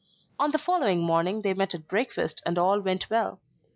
On 0.39 0.49
the 0.49 0.57
following 0.57 1.03
morning 1.03 1.43
they 1.43 1.53
met 1.53 1.75
at 1.75 1.87
breakfast, 1.87 2.41
and 2.43 2.57
all 2.57 2.79
went 2.81 3.07
well. 3.11 3.39